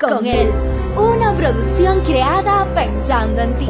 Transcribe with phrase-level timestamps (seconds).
[0.00, 0.50] con Él.
[0.96, 3.68] Una producción creada pensando en ti,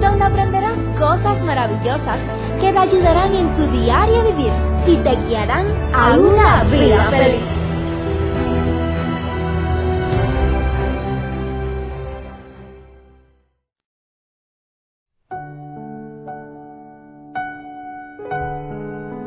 [0.00, 2.18] donde aprenderás cosas maravillosas
[2.60, 4.52] que te ayudarán en tu diario vivir
[4.86, 7.56] y te guiarán a una vida feliz.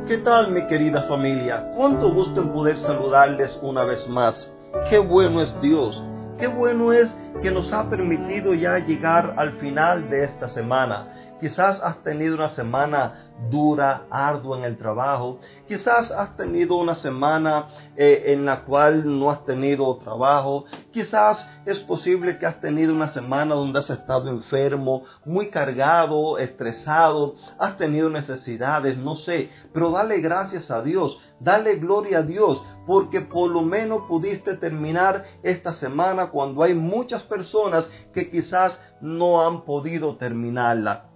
[0.08, 1.70] ¿Qué tal mi querida familia?
[1.76, 4.52] ¿Cuánto gusto en poder saludarles una vez más?
[4.90, 6.04] Qué bueno es Dios,
[6.40, 11.08] qué bueno es que nos ha permitido ya llegar al final de esta semana.
[11.40, 15.40] Quizás has tenido una semana dura, ardua en el trabajo.
[15.70, 20.66] Quizás has tenido una semana eh, en la cual no has tenido trabajo.
[20.92, 27.36] Quizás es posible que has tenido una semana donde has estado enfermo, muy cargado, estresado.
[27.58, 29.50] Has tenido necesidades, no sé.
[29.72, 31.18] Pero dale gracias a Dios.
[31.40, 37.24] Dale gloria a Dios porque por lo menos pudiste terminar esta semana cuando hay muchas
[37.24, 41.09] personas que quizás no han podido terminarla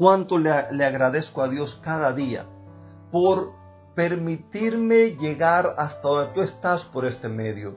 [0.00, 2.46] cuánto le, agradezco a Dios cada día
[3.12, 3.52] por
[3.94, 7.76] permitirme llegar hasta donde tú estás por este medio.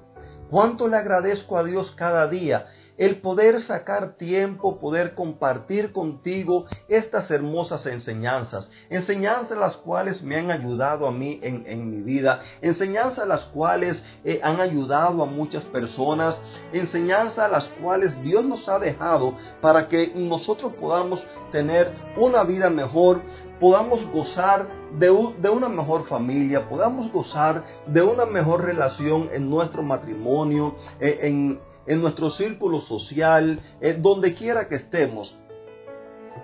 [0.50, 7.32] Cuánto le agradezco a Dios cada día el poder sacar tiempo, poder compartir contigo estas
[7.32, 13.46] hermosas enseñanzas, enseñanzas las cuales me han ayudado a mí en, mi vida, enseñanzas las
[13.46, 16.42] cuales eh, han ayudado a muchas personas,
[16.72, 23.22] enseñanzas las cuales Dios nos ha dejado para que nosotros podamos tener una vida mejor,
[23.60, 30.76] podamos gozar de, una mejor familia, podamos gozar de una mejor relación en nuestro matrimonio,
[31.00, 35.38] eh, en en nuestro círculo social, en donde quiera que estemos.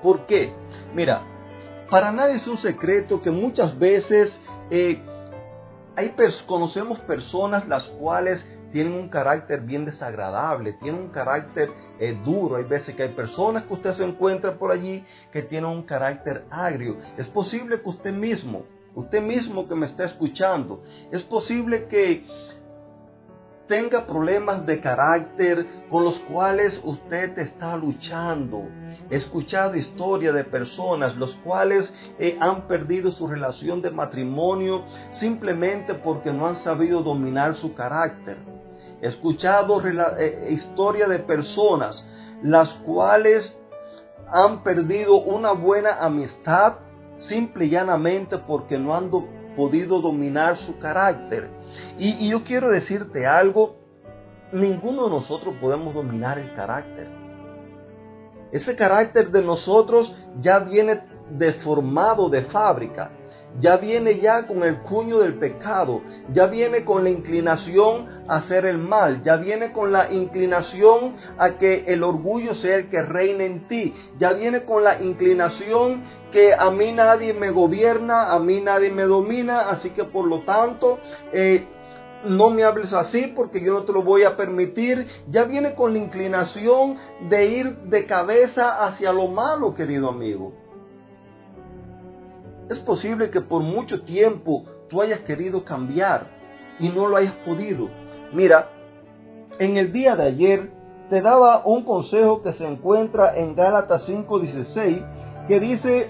[0.02, 0.54] ¿Por qué?
[0.94, 1.23] Mira,
[1.90, 5.02] para nadie es un secreto que muchas veces eh,
[5.96, 6.14] hay
[6.46, 12.58] conocemos personas las cuales tienen un carácter bien desagradable, tienen un carácter eh, duro.
[12.58, 16.46] Hay veces que hay personas que usted se encuentra por allí que tienen un carácter
[16.50, 16.97] agrio.
[17.18, 18.63] Es posible que usted mismo,
[18.96, 22.25] usted mismo que me está escuchando, es posible que
[23.69, 28.68] tenga problemas de carácter con los cuales usted está luchando.
[29.09, 35.94] He escuchado historias de personas los cuales eh, han perdido su relación de matrimonio simplemente
[35.94, 38.38] porque no han sabido dominar su carácter.
[39.02, 42.03] He escuchado eh, historias de personas
[42.41, 43.56] las cuales
[44.28, 46.74] han perdido una buena amistad
[47.18, 49.12] simple y llanamente porque no han
[49.56, 51.50] podido dominar su carácter.
[51.98, 53.78] Y, yo quiero decirte algo,
[54.52, 57.08] ninguno de nosotros podemos dominar el carácter.
[58.52, 63.12] Ese carácter de nosotros ya viene deformado de fábrica,
[63.60, 66.02] ya viene ya con el cuño del pecado,
[66.32, 71.58] ya viene con la inclinación a hacer el mal, ya viene con la inclinación a
[71.58, 76.54] que el orgullo sea el que reine en ti, ya viene con la inclinación que
[76.54, 81.00] a mí nadie me gobierna, a mí nadie me domina, así que por lo tanto...
[81.34, 81.66] Eh,
[82.26, 85.08] no me hables así porque yo no te lo voy a permitir.
[85.30, 86.98] Ya viene con la inclinación
[87.30, 90.52] de ir de cabeza hacia lo malo, querido amigo.
[92.69, 96.28] Es posible que por mucho tiempo tú hayas querido cambiar
[96.80, 97.90] y no lo hayas podido.
[98.31, 98.69] Mira,
[99.57, 100.72] en el día de ayer
[101.09, 105.03] te daba un consejo que se encuentra en Gálatas 5:16
[105.47, 106.09] que dice,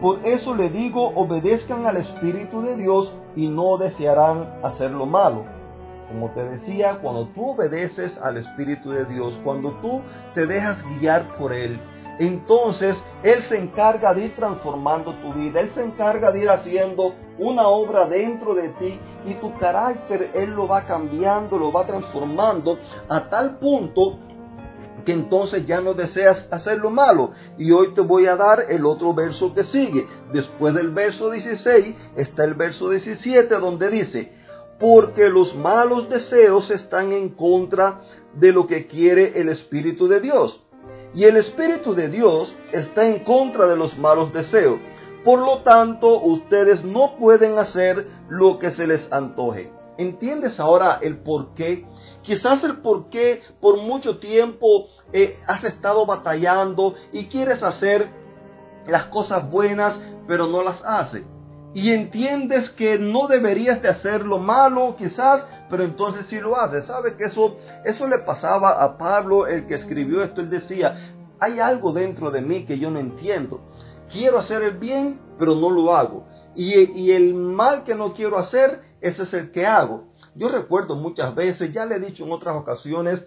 [0.00, 5.44] por eso le digo, obedezcan al Espíritu de Dios y no desearán hacer lo malo.
[6.08, 10.00] Como te decía, cuando tú obedeces al Espíritu de Dios, cuando tú
[10.34, 11.78] te dejas guiar por Él,
[12.18, 17.14] entonces Él se encarga de ir transformando tu vida, Él se encarga de ir haciendo
[17.38, 22.78] una obra dentro de ti y tu carácter Él lo va cambiando, lo va transformando
[23.08, 24.18] a tal punto
[25.04, 27.30] que entonces ya no deseas hacer lo malo.
[27.56, 30.06] Y hoy te voy a dar el otro verso que sigue.
[30.32, 34.32] Después del verso 16 está el verso 17 donde dice,
[34.78, 38.00] porque los malos deseos están en contra
[38.34, 40.67] de lo que quiere el Espíritu de Dios
[41.14, 44.78] y el Espíritu de Dios está en contra de los malos deseos.
[45.24, 49.72] Por lo tanto, ustedes no pueden hacer lo que se les antoje.
[49.96, 51.84] ¿Entiendes ahora el por qué?
[52.22, 58.08] Quizás el por qué por mucho tiempo eh, has estado batallando y quieres hacer
[58.86, 61.24] las cosas buenas, pero no las haces
[61.78, 66.86] y entiendes que no deberías de hacer lo malo quizás, pero entonces sí lo haces.
[66.86, 70.40] ¿Sabe que eso, eso le pasaba a Pablo, el que escribió esto?
[70.40, 73.60] Él decía, hay algo dentro de mí que yo no entiendo.
[74.10, 76.26] Quiero hacer el bien, pero no lo hago.
[76.56, 80.08] Y, y el mal que no quiero hacer, ese es el que hago.
[80.34, 83.24] Yo recuerdo muchas veces, ya le he dicho en otras ocasiones,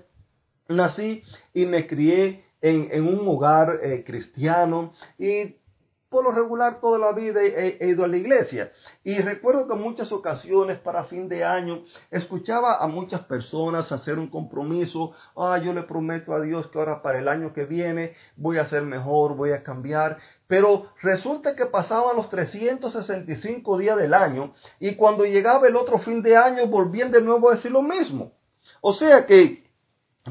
[0.67, 5.55] nací y me crié en, un hogar eh, cristiano y
[6.11, 8.73] por lo regular toda la vida he, ido a la iglesia.
[9.01, 14.19] Y recuerdo que en muchas ocasiones para fin de año escuchaba a muchas personas hacer
[14.19, 15.13] un compromiso.
[15.37, 18.65] Ah, yo le prometo a Dios que ahora para el año que viene voy a
[18.65, 20.17] ser mejor, voy a cambiar.
[20.47, 26.21] Pero resulta que pasaban los 365 días del año y cuando llegaba el otro fin
[26.21, 28.33] de año volvían de nuevo a decir lo mismo.
[28.81, 29.63] O sea que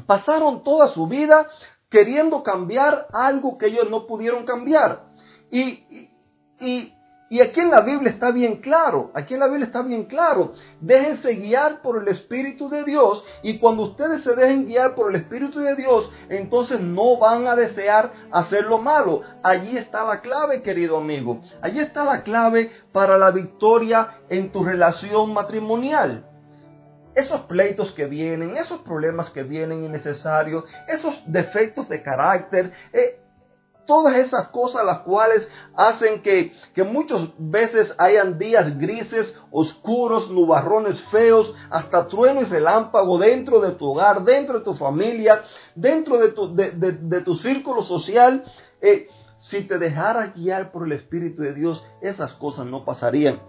[0.05, 1.47] pasaron toda su vida
[1.89, 5.10] queriendo cambiar algo que ellos no pudieron cambiar.
[5.51, 6.09] Y,
[6.59, 6.93] y,
[7.31, 10.51] y aquí en la Biblia está bien claro, aquí en la Biblia está bien claro,
[10.81, 15.15] déjense guiar por el Espíritu de Dios y cuando ustedes se dejen guiar por el
[15.15, 19.21] Espíritu de Dios, entonces no van a desear hacer lo malo.
[19.43, 24.65] Allí está la clave, querido amigo, allí está la clave para la victoria en tu
[24.65, 26.25] relación matrimonial.
[27.15, 33.20] Esos pleitos que vienen, esos problemas que vienen innecesarios, esos defectos de carácter, eh,
[33.85, 41.01] todas esas cosas las cuales hacen que, que muchas veces hayan días grises, oscuros, nubarrones
[41.09, 45.43] feos, hasta trueno y relámpago dentro de tu hogar, dentro de tu familia,
[45.75, 48.43] dentro de tu, de, tu círculo social.
[48.81, 49.07] Eh,
[49.37, 53.39] si te dejaras guiar por el Espíritu de Dios, esas cosas no pasarían.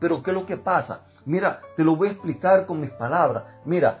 [0.00, 1.06] Pero ¿qué es lo que pasa?
[1.24, 3.44] Mira, te lo voy a explicar con mis palabras.
[3.64, 3.98] Mira,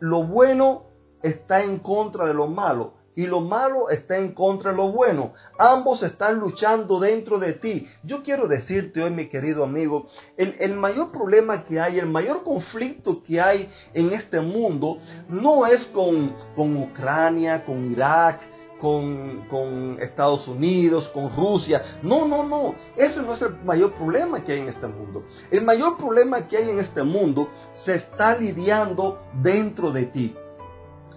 [0.00, 0.84] lo bueno
[1.22, 5.32] está en contra de lo malo y lo malo está en contra de lo bueno.
[5.58, 7.88] Ambos están luchando dentro de ti.
[8.04, 10.06] Yo quiero decirte hoy, mi querido amigo,
[10.36, 14.98] el, el, mayor problema que hay, el mayor conflicto que hay en este mundo
[15.28, 18.40] no es con, con Ucrania, con Irak,
[18.78, 21.98] con, con, Estados Unidos, con Rusia.
[22.04, 22.76] No, no, no.
[22.94, 25.24] Ese no es el mayor problema que hay en este mundo.
[25.50, 30.36] El mayor problema que hay en este mundo se está lidiando dentro de ti.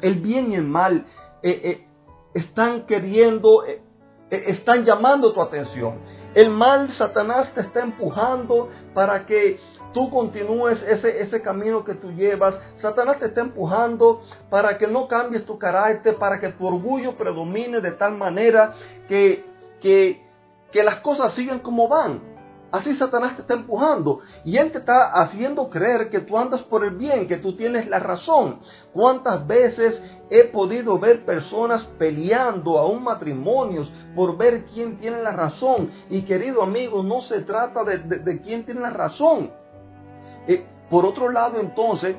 [0.01, 1.05] El bien y el mal
[1.43, 1.87] eh, eh,
[2.33, 3.81] están queriendo, eh,
[4.29, 5.99] están llamando tu atención.
[6.33, 9.59] El mal, Satanás te está empujando para que
[9.93, 12.57] tú continúes ese, ese camino que tú llevas.
[12.75, 17.81] Satanás te está empujando para que no cambies tu carácter, para que tu orgullo predomine
[17.81, 18.73] de tal manera
[19.09, 19.43] que,
[19.81, 20.25] que,
[20.71, 22.30] que las cosas sigan como van.
[22.71, 26.85] Así Satanás te está empujando y él te está haciendo creer que tú andas por
[26.85, 28.59] el bien, que tú tienes la razón.
[28.93, 35.91] ¿Cuántas veces he podido ver personas peleando aún matrimonios por ver quién tiene la razón?
[36.09, 39.51] Y querido amigo, no se trata de, quién tiene la razón.
[40.47, 42.15] Eh, por otro lado, entonces,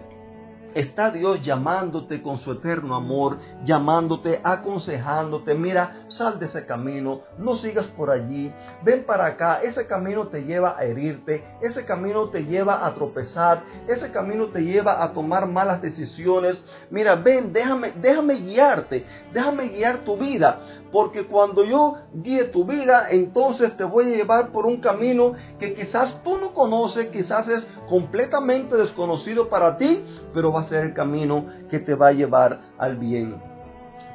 [0.75, 7.57] Está Dios llamándote con su eterno amor, llamándote, aconsejándote, mira, sal de ese camino, no
[7.57, 8.51] sigas por allí,
[8.83, 13.65] ven para acá, ese camino te lleva a herirte, ese camino te lleva a tropezar,
[13.87, 16.63] ese camino te lleva a tomar malas decisiones.
[16.91, 20.61] Mira, ven, déjame, déjame guiarte, déjame guiar tu vida,
[20.91, 25.75] porque cuando yo guíe tu vida, entonces te voy a llevar por un camino que
[25.75, 30.03] quizás tú no conoces, quizás es completamente desconocido para ti,
[30.33, 33.37] pero va a ser el camino que te va a llevar al bien.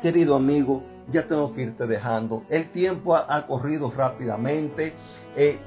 [0.02, 2.44] Querido amigo, ya tengo que irte dejando.
[2.50, 4.94] El tiempo ha, corrido rápidamente,
[5.36, 5.60] eh,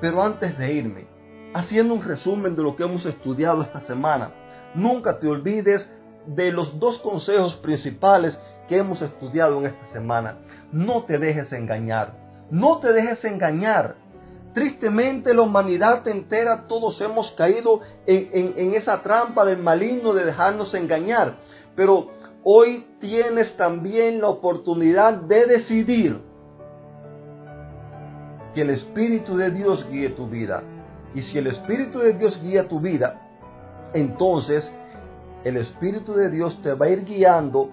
[0.00, 1.06] pero antes de irme,
[1.54, 4.30] haciendo un resumen de lo que hemos estudiado esta semana,
[4.74, 5.90] nunca te olvides
[6.26, 10.38] de los dos consejos principales que hemos estudiado en esta semana.
[10.72, 12.14] No te dejes engañar.
[12.50, 13.96] No te dejes engañar.
[14.56, 21.36] Tristemente la humanidad entera todos hemos caído en, esa trampa del maligno de dejarnos engañar.
[21.74, 22.08] Pero
[22.42, 26.22] hoy tienes también la oportunidad de decidir
[28.54, 30.62] que el Espíritu de Dios guíe tu vida.
[31.14, 33.20] Y si el Espíritu de Dios guía tu vida,
[33.92, 34.72] entonces
[35.44, 37.72] el Espíritu de Dios te va a ir guiando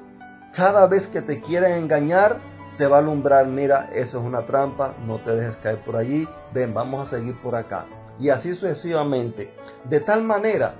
[0.53, 2.41] cada vez que te quieran engañar,
[2.77, 6.27] te va a alumbrar, mira, eso es una trampa, no te dejes caer por allí,
[6.53, 7.85] ven, vamos a seguir por acá.
[8.19, 9.53] Y así sucesivamente.
[9.85, 10.75] De tal manera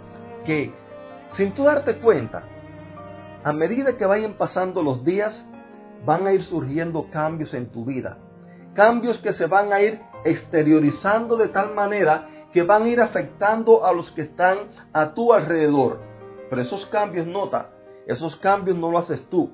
[0.45, 0.71] que,
[1.29, 2.43] sin tú darte cuenta,
[3.43, 5.45] a medida que vayan pasando los días,
[6.05, 8.17] van a ir surgiendo cambios en tu vida.
[8.73, 13.85] Cambios que se van a ir exteriorizando de tal manera que van a ir afectando
[13.85, 14.57] a los que están
[14.93, 15.99] a tu alrededor.
[16.49, 17.69] Pero esos cambios, nota,
[18.07, 19.51] esos cambios no lo haces tú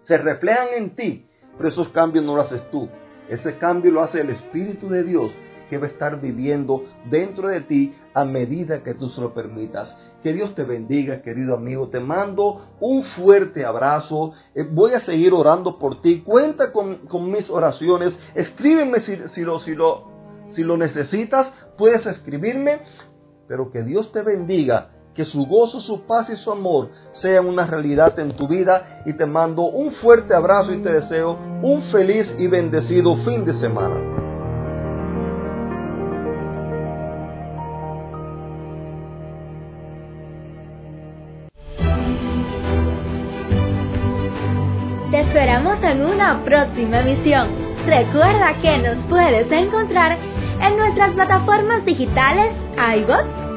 [0.00, 1.27] se reflejan en ti,
[1.58, 2.88] pero esos cambios no lo haces tú.
[3.28, 5.30] Ese cambio lo hace el Espíritu de Dios
[5.68, 9.94] que va a estar viviendo dentro de ti a medida que tú se lo permitas.
[10.22, 11.88] Que Dios te bendiga, querido amigo.
[11.88, 14.32] Te mando un fuerte abrazo.
[14.54, 16.22] Eh, voy a seguir orando por ti.
[16.22, 17.00] Cuenta con,
[17.30, 18.18] mis oraciones.
[18.34, 20.10] Escríbeme si, lo, si, lo,
[20.48, 21.52] si lo necesitas.
[21.76, 22.80] Puedes escribirme
[23.48, 27.66] pero que Dios te bendiga, que su gozo, su paz y su amor sean una
[27.66, 32.32] realidad en tu vida y te mando un fuerte abrazo y te deseo un feliz
[32.38, 33.96] y bendecido fin de semana.
[45.10, 47.48] Te esperamos en una próxima emisión.
[47.86, 50.16] Recuerda que nos puedes encontrar
[50.60, 53.37] en nuestras plataformas digitales iBox,